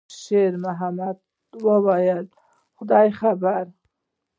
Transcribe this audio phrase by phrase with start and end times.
[0.19, 1.17] شېرمحمد
[1.65, 2.25] وویل:
[2.77, 3.65] «خدای خبر.»